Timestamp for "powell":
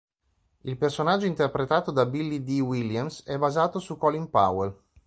4.31-4.75